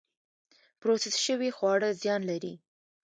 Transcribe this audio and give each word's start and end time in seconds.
پروسس 0.81 1.15
شوي 1.25 1.49
خواړه 1.57 1.89
زیان 2.01 2.21
لري 2.29 2.53